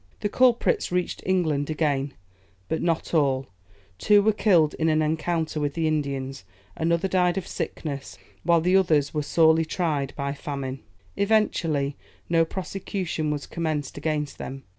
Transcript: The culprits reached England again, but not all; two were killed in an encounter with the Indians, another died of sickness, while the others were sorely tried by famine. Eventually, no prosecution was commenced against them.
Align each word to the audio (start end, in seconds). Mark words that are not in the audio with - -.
The 0.21 0.29
culprits 0.29 0.91
reached 0.91 1.21
England 1.27 1.69
again, 1.69 2.15
but 2.67 2.81
not 2.81 3.13
all; 3.13 3.45
two 3.99 4.23
were 4.23 4.33
killed 4.33 4.73
in 4.79 4.89
an 4.89 4.99
encounter 5.03 5.59
with 5.59 5.75
the 5.75 5.87
Indians, 5.87 6.43
another 6.75 7.07
died 7.07 7.37
of 7.37 7.45
sickness, 7.47 8.17
while 8.41 8.61
the 8.61 8.75
others 8.75 9.13
were 9.13 9.21
sorely 9.21 9.63
tried 9.63 10.15
by 10.15 10.33
famine. 10.33 10.79
Eventually, 11.17 11.97
no 12.29 12.45
prosecution 12.45 13.29
was 13.29 13.45
commenced 13.45 13.95
against 13.95 14.39
them. 14.39 14.63